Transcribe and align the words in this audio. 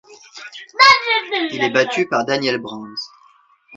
Il 1.51 1.61
est 1.63 1.69
battu 1.69 2.07
par 2.07 2.25
Daniel 2.25 2.57
Brands. 2.57 2.91